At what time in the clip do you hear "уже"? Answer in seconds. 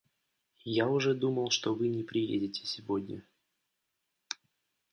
0.89-1.13